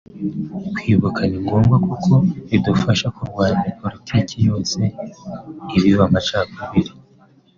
[0.73, 2.11] Kwibuka ni ngombwa kuko
[2.49, 4.79] bidufasha kurwanya politiki yose
[5.77, 6.93] ibiba amacakubiri